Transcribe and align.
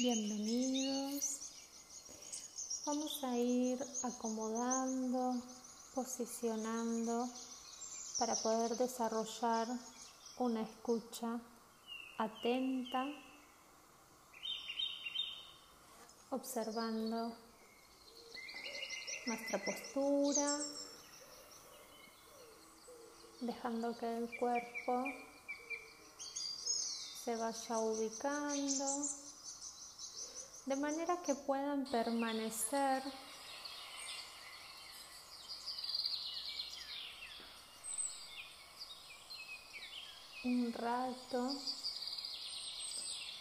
Bienvenidos. 0.00 1.40
Vamos 2.86 3.18
a 3.24 3.36
ir 3.36 3.84
acomodando, 4.04 5.42
posicionando 5.92 7.28
para 8.16 8.36
poder 8.36 8.76
desarrollar 8.76 9.66
una 10.38 10.62
escucha 10.62 11.40
atenta, 12.16 13.06
observando 16.30 17.36
nuestra 19.26 19.64
postura, 19.64 20.58
dejando 23.40 23.98
que 23.98 24.16
el 24.16 24.38
cuerpo 24.38 25.04
se 27.24 27.34
vaya 27.34 27.78
ubicando 27.78 28.84
de 30.68 30.76
manera 30.76 31.16
que 31.22 31.34
puedan 31.34 31.86
permanecer 31.86 33.02
un 40.44 40.70
rato 40.74 41.56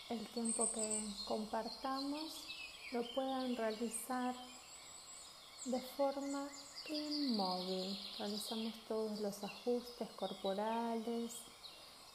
el 0.10 0.26
tiempo 0.28 0.72
que 0.72 1.06
compartamos 1.28 2.46
lo 2.94 3.04
puedan 3.14 3.58
realizar 3.58 4.34
de 5.66 5.82
forma 5.98 6.48
inmóvil. 6.88 8.00
Realizamos 8.20 8.74
todos 8.88 9.20
los 9.20 9.44
ajustes 9.44 10.08
corporales 10.16 11.34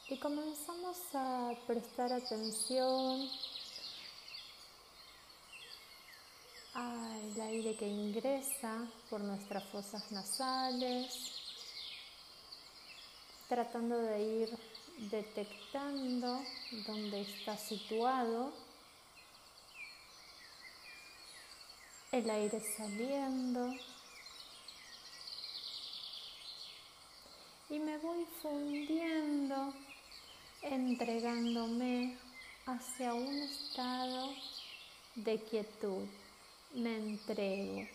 y 0.08 0.18
comenzamos 0.18 0.96
a 1.12 1.52
prestar 1.66 2.14
atención 2.14 3.28
al 6.74 7.40
aire 7.40 7.76
que 7.76 7.86
ingresa 7.86 8.86
por 9.10 9.20
nuestras 9.20 9.64
fosas 9.64 10.10
nasales, 10.10 11.12
tratando 13.48 13.98
de 13.98 14.22
ir 14.22 14.58
detectando 15.10 16.40
dónde 16.86 17.22
está 17.22 17.56
situado 17.56 18.52
el 22.12 22.28
aire 22.28 22.62
saliendo. 22.76 23.74
Y 27.70 27.78
me 27.78 27.96
voy 27.98 28.26
fundiendo, 28.42 29.72
entregándome 30.60 32.18
hacia 32.66 33.14
un 33.14 33.34
estado 33.38 34.34
de 35.14 35.42
quietud 35.42 36.06
me 36.74 36.96
entrego. 36.96 37.88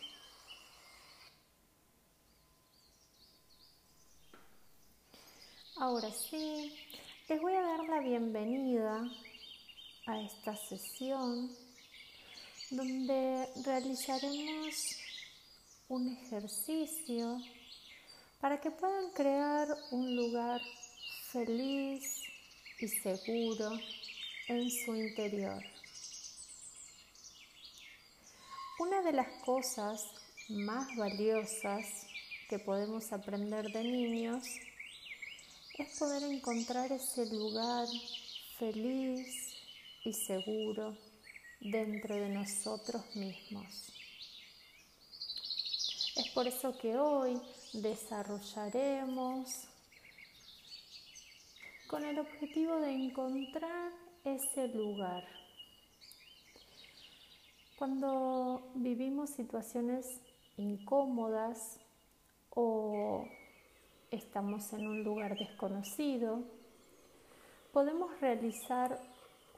Ahora 5.77 6.11
sí, 6.11 6.75
les 7.29 7.41
voy 7.41 7.53
a 7.53 7.61
dar 7.61 7.87
la 7.87 7.99
bienvenida 7.99 9.03
a 10.07 10.21
esta 10.21 10.55
sesión 10.55 11.55
donde 12.71 13.47
realizaremos 13.63 14.75
un 15.87 16.09
ejercicio 16.09 17.39
para 18.39 18.59
que 18.59 18.71
puedan 18.71 19.11
crear 19.11 19.67
un 19.91 20.15
lugar 20.15 20.61
feliz 21.31 22.03
y 22.79 22.87
seguro 22.87 23.71
en 24.47 24.69
su 24.69 24.95
interior. 24.95 25.76
Una 28.79 29.01
de 29.01 29.11
las 29.11 29.27
cosas 29.43 30.05
más 30.49 30.95
valiosas 30.95 32.05
que 32.47 32.59
podemos 32.59 33.11
aprender 33.11 33.71
de 33.71 33.83
niños 33.83 34.43
es 35.79 35.97
poder 35.97 36.21
encontrar 36.31 36.91
ese 36.91 37.25
lugar 37.25 37.87
feliz 38.59 39.55
y 40.05 40.13
seguro 40.13 40.95
dentro 41.59 42.17
de 42.17 42.29
nosotros 42.29 43.03
mismos. 43.15 43.91
Es 46.15 46.29
por 46.35 46.45
eso 46.45 46.77
que 46.77 46.99
hoy 46.99 47.41
desarrollaremos 47.73 49.67
con 51.87 52.05
el 52.05 52.19
objetivo 52.19 52.75
de 52.75 52.91
encontrar 52.91 53.91
ese 54.23 54.67
lugar 54.67 55.46
cuando 57.77 58.71
vivimos 58.73 59.29
situaciones 59.29 60.19
incómodas 60.57 61.79
o 62.49 63.23
estamos 64.09 64.73
en 64.73 64.87
un 64.87 65.03
lugar 65.03 65.37
desconocido, 65.37 66.43
podemos 67.71 68.19
realizar 68.19 68.99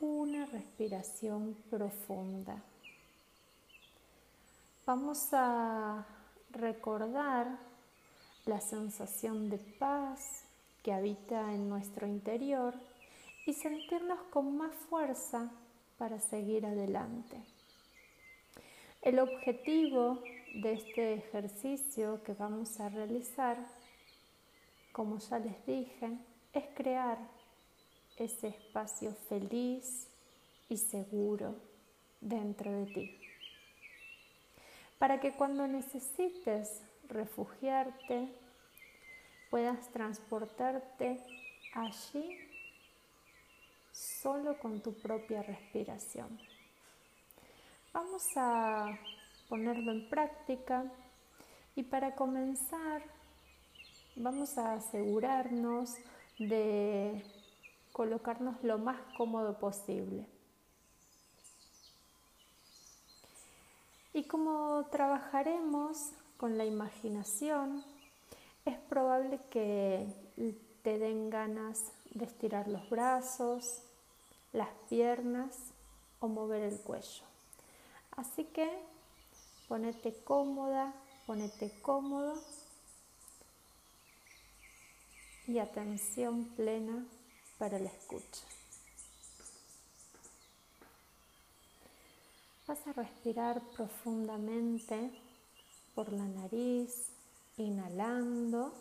una 0.01 0.45
respiración 0.47 1.55
profunda. 1.69 2.61
Vamos 4.85 5.29
a 5.31 6.05
recordar 6.51 7.57
la 8.45 8.59
sensación 8.59 9.49
de 9.49 9.59
paz 9.59 10.43
que 10.83 10.91
habita 10.91 11.53
en 11.53 11.69
nuestro 11.69 12.05
interior 12.05 12.73
y 13.45 13.53
sentirnos 13.53 14.19
con 14.31 14.57
más 14.57 14.75
fuerza 14.89 15.49
para 15.97 16.19
seguir 16.19 16.65
adelante. 16.65 17.58
El 19.01 19.19
objetivo 19.19 20.21
de 20.55 20.73
este 20.73 21.13
ejercicio 21.13 22.21
que 22.23 22.33
vamos 22.33 22.81
a 22.81 22.89
realizar, 22.89 23.57
como 24.91 25.19
ya 25.19 25.39
les 25.39 25.65
dije, 25.65 26.17
es 26.51 26.65
crear 26.75 27.17
ese 28.17 28.49
espacio 28.49 29.13
feliz 29.29 30.09
y 30.67 30.75
seguro 30.75 31.55
dentro 32.19 32.73
de 32.73 32.85
ti. 32.87 33.21
Para 34.97 35.21
que 35.21 35.31
cuando 35.31 35.65
necesites 35.65 36.83
refugiarte, 37.07 38.27
puedas 39.49 39.89
transportarte 39.93 41.21
allí 41.73 42.37
solo 43.93 44.59
con 44.59 44.81
tu 44.81 44.93
propia 44.99 45.41
respiración. 45.41 46.37
Vamos 47.91 48.23
a 48.35 48.99
ponerlo 49.47 49.91
en 49.91 50.07
práctica 50.09 50.83
y 51.75 51.81
para 51.81 52.13
comenzar 52.13 53.01
vamos 54.15 54.59
a 54.59 54.73
asegurarnos 54.73 55.95
de 56.37 57.23
colocarnos 57.91 58.63
lo 58.63 58.77
más 58.77 58.99
cómodo 59.17 59.57
posible. 59.57 60.27
Y 64.13 64.25
como 64.25 64.85
trabajaremos 64.91 66.11
con 66.37 66.59
la 66.59 66.65
imaginación, 66.65 67.83
es 68.65 68.77
probable 68.77 69.39
que 69.49 70.05
te 70.83 70.99
den 70.99 71.31
ganas 71.31 71.91
de 72.11 72.25
estirar 72.25 72.67
los 72.67 72.87
brazos, 72.89 73.81
las 74.53 74.69
piernas 74.89 75.57
o 76.19 76.27
mover 76.27 76.61
el 76.61 76.79
cuello. 76.81 77.28
Así 78.19 78.43
que 78.43 78.69
ponete 79.69 80.13
cómoda, 80.25 80.93
ponete 81.25 81.71
cómodo 81.81 82.33
y 85.47 85.57
atención 85.57 86.43
plena 86.57 87.05
para 87.57 87.79
la 87.79 87.89
escucha. 87.89 88.41
Vas 92.67 92.85
a 92.87 92.91
respirar 92.91 93.61
profundamente 93.77 95.11
por 95.95 96.11
la 96.11 96.25
nariz, 96.25 97.13
inhalando. 97.55 98.73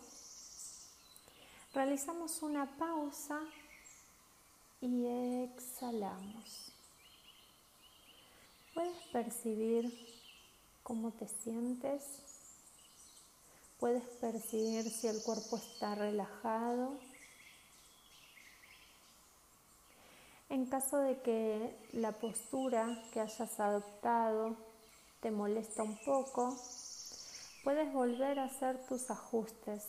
Realizamos 1.72 2.42
una 2.42 2.66
pausa 2.76 3.38
y 4.80 5.06
exhalamos. 5.44 6.72
Puedes 8.78 9.06
percibir 9.10 9.92
cómo 10.84 11.10
te 11.10 11.26
sientes. 11.26 12.04
Puedes 13.80 14.04
percibir 14.20 14.88
si 14.88 15.08
el 15.08 15.20
cuerpo 15.24 15.56
está 15.56 15.96
relajado. 15.96 16.96
En 20.48 20.66
caso 20.66 20.98
de 20.98 21.20
que 21.22 21.76
la 21.90 22.12
postura 22.12 23.02
que 23.12 23.18
hayas 23.18 23.58
adoptado 23.58 24.54
te 25.22 25.32
molesta 25.32 25.82
un 25.82 25.96
poco, 26.04 26.56
puedes 27.64 27.92
volver 27.92 28.38
a 28.38 28.44
hacer 28.44 28.78
tus 28.86 29.10
ajustes. 29.10 29.82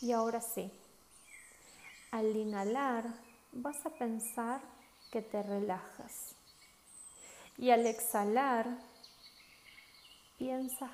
Y 0.00 0.12
ahora 0.12 0.40
sí, 0.40 0.72
al 2.12 2.34
inhalar 2.34 3.04
vas 3.52 3.84
a 3.84 3.90
pensar 3.90 4.74
que 5.16 5.22
te 5.22 5.42
relajas. 5.42 6.34
Y 7.56 7.70
al 7.70 7.86
exhalar, 7.86 8.66
piensa 10.36 10.90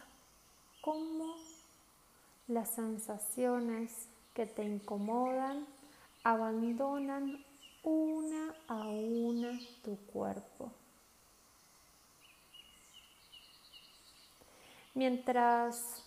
cómo 0.80 1.34
las 2.46 2.70
sensaciones 2.70 4.06
que 4.32 4.46
te 4.46 4.62
incomodan 4.62 5.66
abandonan 6.22 7.44
una 7.82 8.54
a 8.68 8.76
una 8.86 9.58
tu 9.82 9.96
cuerpo. 10.12 10.70
Mientras 14.94 16.00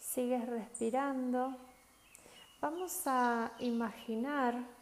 sigues 0.00 0.46
respirando, 0.46 1.54
vamos 2.62 3.02
a 3.04 3.52
imaginar 3.58 4.77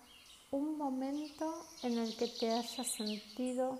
un 0.50 0.78
momento 0.78 1.66
en 1.82 1.98
el 1.98 2.16
que 2.16 2.28
te 2.28 2.50
hayas 2.50 2.90
sentido 2.92 3.78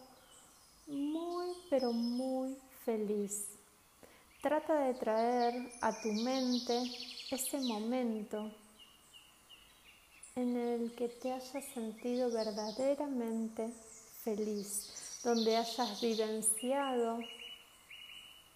muy, 0.87 1.55
pero 1.71 1.93
muy 1.93 2.57
feliz. 2.85 3.47
Trata 4.43 4.81
de 4.81 4.95
traer 4.95 5.73
a 5.81 6.01
tu 6.01 6.13
mente 6.13 6.83
ese 7.31 7.61
momento 7.61 8.51
en 10.37 10.57
el 10.57 10.95
que 10.95 11.09
te 11.09 11.33
hayas 11.33 11.65
sentido 11.73 12.31
verdaderamente 12.31 13.69
feliz, 14.23 15.21
donde 15.25 15.57
hayas 15.57 16.01
vivenciado 16.01 17.19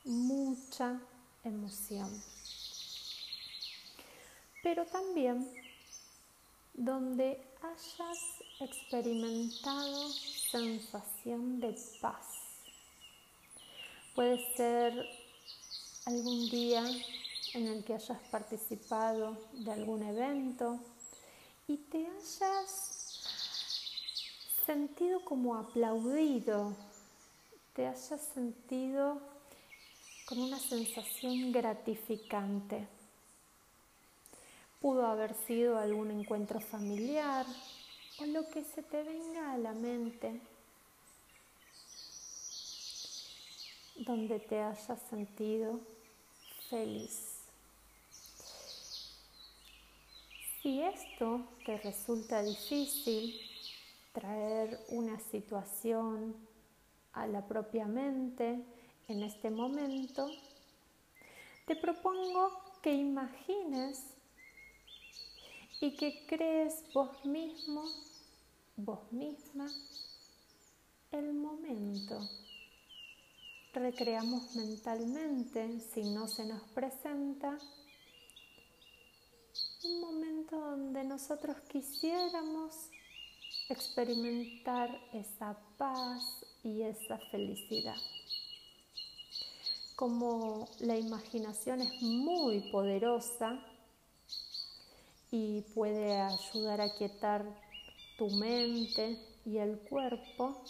mucha 0.04 1.00
emoción. 1.42 2.22
Pero 4.62 4.84
también 4.86 5.50
donde 6.74 7.40
hayas 7.62 8.18
experimentado 8.60 10.10
sensación 10.50 11.60
de 11.60 11.76
paz. 12.00 12.26
Puede 14.14 14.38
ser 14.56 15.06
algún 16.06 16.50
día 16.50 16.84
en 17.54 17.66
el 17.66 17.84
que 17.84 17.94
hayas 17.94 18.20
participado 18.30 19.36
de 19.52 19.72
algún 19.72 20.02
evento 20.02 20.78
y 21.66 21.76
te 21.76 22.06
hayas 22.06 23.00
sentido 24.66 25.24
como 25.24 25.56
aplaudido, 25.56 26.74
te 27.74 27.86
hayas 27.86 28.20
sentido 28.34 29.20
con 30.26 30.38
una 30.38 30.58
sensación 30.58 31.52
gratificante. 31.52 32.86
Pudo 34.80 35.06
haber 35.06 35.34
sido 35.34 35.78
algún 35.78 36.10
encuentro 36.10 36.58
familiar 36.58 37.44
o 38.18 38.24
lo 38.24 38.48
que 38.48 38.64
se 38.64 38.82
te 38.82 39.02
venga 39.02 39.52
a 39.52 39.58
la 39.58 39.72
mente 39.72 40.40
donde 43.96 44.40
te 44.40 44.62
hayas 44.62 45.00
sentido 45.10 45.80
feliz. 46.70 47.40
Si 50.62 50.80
esto 50.80 51.42
te 51.64 51.76
resulta 51.78 52.42
difícil, 52.42 53.38
traer 54.12 54.78
una 54.88 55.18
situación 55.20 56.34
a 57.12 57.26
la 57.26 57.46
propia 57.46 57.86
mente, 57.86 58.64
en 59.08 59.22
este 59.22 59.50
momento, 59.50 60.30
te 61.66 61.76
propongo 61.76 62.50
que 62.82 62.92
imagines 62.92 64.19
y 65.80 65.96
que 65.96 66.26
crees 66.26 66.84
vos 66.92 67.24
mismo, 67.24 67.84
vos 68.76 69.10
misma, 69.12 69.66
el 71.12 71.32
momento. 71.32 72.20
Recreamos 73.72 74.54
mentalmente, 74.56 75.80
si 75.80 76.02
no 76.02 76.28
se 76.28 76.44
nos 76.46 76.62
presenta, 76.70 77.58
un 79.84 80.00
momento 80.00 80.60
donde 80.60 81.04
nosotros 81.04 81.56
quisiéramos 81.68 82.90
experimentar 83.68 84.90
esa 85.12 85.58
paz 85.78 86.44
y 86.62 86.82
esa 86.82 87.18
felicidad 87.30 87.96
como 90.00 90.66
la 90.78 90.96
imaginación 90.96 91.82
es 91.82 92.00
muy 92.00 92.70
poderosa 92.72 93.62
y 95.30 95.62
puede 95.74 96.20
ayudar 96.20 96.80
a 96.80 96.94
quietar 96.94 97.44
tu 98.18 98.28
mente 98.30 99.18
y 99.44 99.58
el 99.58 99.78
cuerpo, 99.78 100.64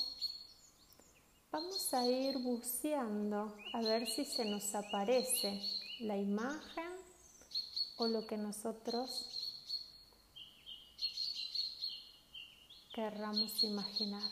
vamos 1.50 1.94
a 1.94 2.06
ir 2.06 2.38
buceando 2.38 3.56
a 3.72 3.80
ver 3.80 4.06
si 4.06 4.24
se 4.24 4.44
nos 4.44 4.74
aparece 4.74 5.60
la 6.00 6.16
imagen 6.16 6.92
o 7.96 8.06
lo 8.06 8.26
que 8.26 8.36
nosotros 8.36 9.26
querramos 12.94 13.62
imaginar. 13.62 14.22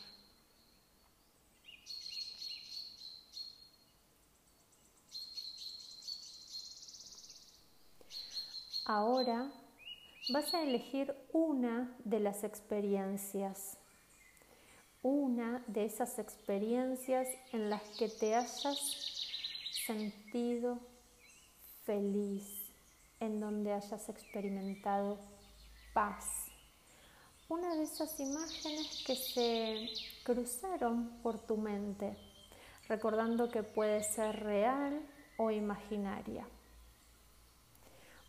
Ahora 8.85 9.51
vas 10.29 10.53
a 10.53 10.61
elegir 10.61 11.15
una 11.33 11.95
de 12.05 12.19
las 12.19 12.43
experiencias, 12.43 13.77
una 15.01 15.63
de 15.65 15.85
esas 15.85 16.19
experiencias 16.19 17.27
en 17.51 17.69
las 17.69 17.81
que 17.97 18.09
te 18.09 18.35
hayas 18.35 19.25
sentido 19.87 20.77
feliz, 21.83 22.45
en 23.19 23.39
donde 23.39 23.73
hayas 23.73 24.07
experimentado 24.07 25.17
paz. 25.93 26.45
Una 27.47 27.75
de 27.75 27.83
esas 27.83 28.19
imágenes 28.19 29.03
que 29.07 29.15
se 29.15 29.89
cruzaron 30.23 31.19
por 31.23 31.39
tu 31.39 31.57
mente, 31.57 32.15
recordando 32.87 33.49
que 33.49 33.63
puede 33.63 34.03
ser 34.03 34.43
real 34.43 35.01
o 35.37 35.49
imaginaria. 35.49 36.45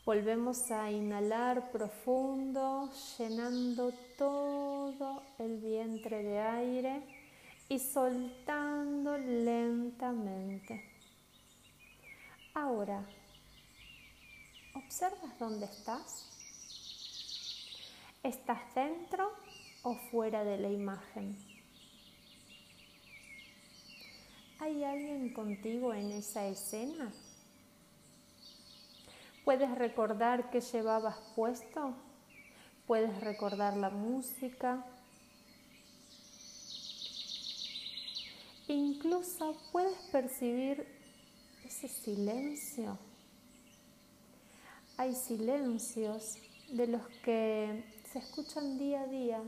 Volvemos 0.05 0.71
a 0.71 0.91
inhalar 0.91 1.71
profundo, 1.71 2.91
llenando 3.19 3.93
todo 4.17 5.23
el 5.39 5.59
vientre 5.59 6.23
de 6.23 6.39
aire 6.39 7.03
y 7.69 7.79
soltando 7.79 9.19
lentamente. 9.19 10.83
Ahora, 12.55 13.07
¿observas 14.75 15.39
dónde 15.39 15.67
estás? 15.67 16.31
¿Estás 18.23 18.75
dentro 18.75 19.31
o 19.83 19.95
fuera 20.11 20.45
de 20.45 20.57
la 20.57 20.69
imagen? 20.71 21.37
¿Hay 24.61 24.83
alguien 24.83 25.33
contigo 25.35 25.93
en 25.93 26.13
esa 26.13 26.47
escena? 26.47 27.13
¿Puedes 29.51 29.77
recordar 29.77 30.49
qué 30.51 30.61
llevabas 30.61 31.17
puesto? 31.35 31.93
¿Puedes 32.87 33.21
recordar 33.21 33.77
la 33.77 33.91
música? 33.91 34.87
Incluso 38.69 39.57
puedes 39.73 39.99
percibir 40.13 40.87
ese 41.65 41.89
silencio. 41.89 42.97
Hay 44.97 45.17
silencios 45.17 46.37
de 46.69 46.87
los 46.87 47.09
que 47.25 47.85
se 48.05 48.21
escuchan 48.21 48.79
día 48.79 49.01
a 49.01 49.07
día. 49.09 49.43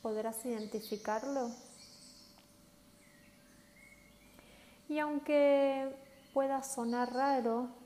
¿Podrás 0.00 0.42
identificarlo? 0.46 1.50
Y 4.88 4.98
aunque 4.98 5.94
pueda 6.32 6.62
sonar 6.62 7.12
raro, 7.12 7.79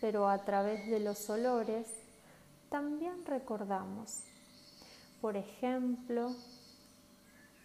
pero 0.00 0.28
a 0.28 0.44
través 0.44 0.88
de 0.88 1.00
los 1.00 1.28
olores 1.28 1.86
también 2.70 3.24
recordamos. 3.26 4.22
Por 5.20 5.36
ejemplo, 5.36 6.34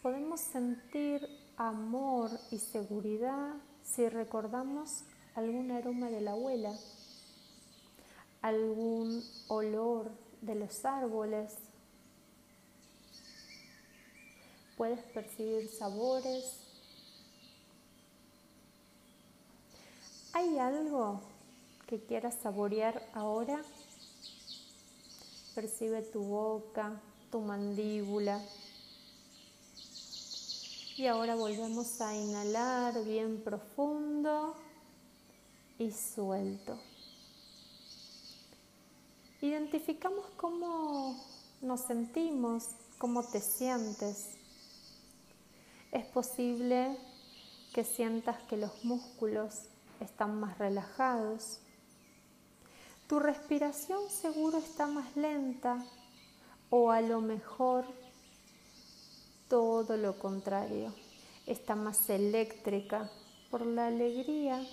podemos 0.01 0.41
sentir 0.41 1.25
amor 1.57 2.29
y 2.51 2.57
seguridad 2.59 3.53
si 3.83 4.09
recordamos 4.09 5.03
algún 5.35 5.71
aroma 5.71 6.09
de 6.09 6.21
la 6.21 6.31
abuela, 6.31 6.73
algún 8.41 9.23
olor 9.47 10.11
de 10.41 10.55
los 10.55 10.83
árboles. 10.83 11.55
Puedes 14.75 15.01
percibir 15.13 15.69
sabores. 15.69 16.59
¿Hay 20.33 20.59
algo 20.59 21.21
que 21.87 22.03
quieras 22.03 22.35
saborear 22.41 23.01
ahora. 23.13 23.61
Percibe 25.53 26.01
tu 26.01 26.23
boca, 26.23 27.01
tu 27.31 27.41
mandíbula, 27.41 28.41
Y 30.97 31.07
ahora 31.07 31.35
volvemos 31.35 31.99
a 31.99 32.15
inhalar 32.15 33.03
bien 33.03 33.41
profundo 33.43 34.55
y 35.77 35.91
suelto. 35.91 36.79
Identificamos 39.41 40.25
cómo 40.37 41.21
nos 41.61 41.81
sentimos, 41.81 42.69
cómo 42.97 43.23
te 43.23 43.41
sientes. 43.41 44.37
Es 45.91 46.05
posible 46.05 46.97
que 47.73 47.83
sientas 47.83 48.41
que 48.43 48.55
los 48.55 48.85
músculos 48.85 49.63
están 49.99 50.39
más 50.39 50.57
relajados. 50.57 51.59
Tu 53.07 53.19
respiración 53.19 54.09
seguro 54.09 54.57
está 54.57 54.87
más 54.87 55.15
lenta 55.15 55.77
o 56.71 56.89
a 56.89 57.01
lo 57.01 57.21
mejor 57.21 57.85
todo 59.47 59.95
lo 59.95 60.17
contrario, 60.17 60.91
está 61.45 61.75
más 61.75 62.09
eléctrica 62.09 63.11
por 63.51 63.63
la 63.63 63.87
alegría 63.87 64.65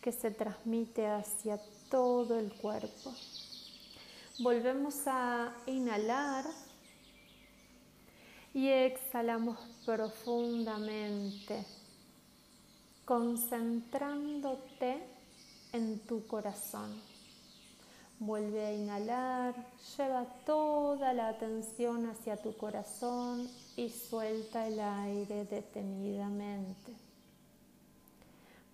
que 0.00 0.10
se 0.10 0.30
transmite 0.30 1.06
hacia 1.06 1.60
todo 1.90 2.38
el 2.38 2.54
cuerpo. 2.54 3.12
Volvemos 4.38 5.06
a 5.06 5.54
inhalar 5.66 6.46
y 8.54 8.68
exhalamos 8.68 9.58
profundamente, 9.84 11.62
concentrándote 13.04 15.15
en 15.72 15.98
tu 16.00 16.26
corazón. 16.26 16.90
Vuelve 18.18 18.64
a 18.64 18.72
inhalar, 18.72 19.54
lleva 19.96 20.24
toda 20.46 21.12
la 21.12 21.28
atención 21.28 22.06
hacia 22.06 22.36
tu 22.38 22.56
corazón 22.56 23.46
y 23.76 23.90
suelta 23.90 24.66
el 24.66 24.80
aire 24.80 25.44
detenidamente. 25.44 26.94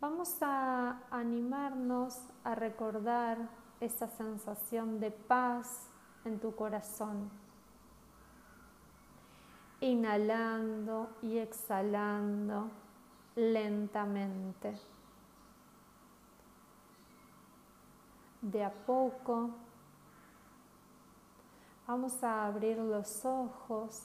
Vamos 0.01 0.37
a 0.41 1.01
animarnos 1.11 2.19
a 2.45 2.55
recordar 2.55 3.39
esa 3.81 4.09
sensación 4.09 5.01
de 5.01 5.11
paz 5.11 5.89
en 6.25 6.39
tu 6.39 6.55
corazón. 6.55 7.31
Inhalando 9.81 11.17
y 11.23 11.39
exhalando 11.39 12.71
lentamente. 13.35 14.92
De 18.43 18.63
a 18.63 18.71
poco 18.71 19.51
vamos 21.87 22.23
a 22.23 22.47
abrir 22.47 22.77
los 22.77 23.25
ojos 23.25 24.03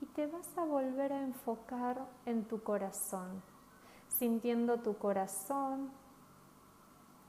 y 0.00 0.06
te 0.06 0.26
vas 0.26 0.56
a 0.56 0.64
volver 0.64 1.12
a 1.12 1.20
enfocar 1.20 2.06
en 2.24 2.44
tu 2.44 2.62
corazón 2.62 3.42
sintiendo 4.18 4.80
tu 4.80 4.98
corazón, 4.98 5.92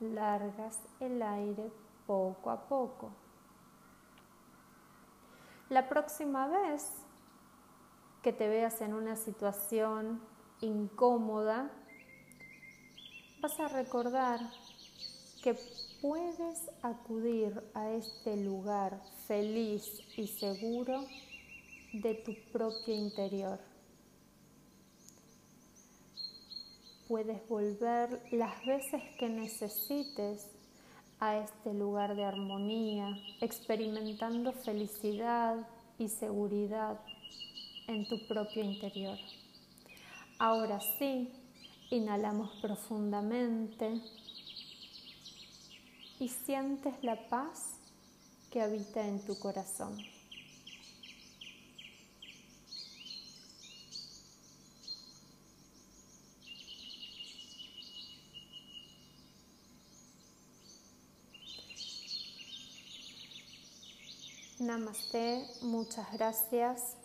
largas 0.00 0.80
el 0.98 1.22
aire 1.22 1.70
poco 2.06 2.50
a 2.50 2.68
poco. 2.68 3.10
La 5.68 5.88
próxima 5.88 6.48
vez 6.48 6.82
que 8.22 8.32
te 8.32 8.48
veas 8.48 8.80
en 8.80 8.92
una 8.92 9.14
situación 9.14 10.20
incómoda, 10.60 11.70
vas 13.40 13.60
a 13.60 13.68
recordar 13.68 14.40
que 15.42 15.56
puedes 16.00 16.70
acudir 16.82 17.62
a 17.74 17.90
este 17.90 18.36
lugar 18.36 19.00
feliz 19.26 20.00
y 20.16 20.26
seguro 20.26 21.04
de 21.92 22.14
tu 22.14 22.34
propio 22.52 22.94
interior. 22.94 23.58
Puedes 27.08 27.46
volver 27.48 28.22
las 28.30 28.64
veces 28.64 29.02
que 29.18 29.28
necesites 29.28 30.46
a 31.18 31.38
este 31.38 31.74
lugar 31.74 32.14
de 32.14 32.24
armonía, 32.24 33.08
experimentando 33.40 34.52
felicidad 34.52 35.66
y 35.98 36.08
seguridad 36.08 37.00
en 37.88 38.06
tu 38.08 38.26
propio 38.26 38.62
interior. 38.62 39.18
Ahora 40.38 40.80
sí, 40.98 41.28
inhalamos 41.90 42.50
profundamente 42.62 44.00
y 46.20 46.28
sientes 46.28 47.02
la 47.02 47.16
paz 47.28 47.70
que 48.50 48.60
habita 48.60 49.00
en 49.06 49.20
tu 49.24 49.38
corazón. 49.38 49.98
Namaste, 64.58 65.46
muchas 65.62 66.12
gracias 66.12 66.99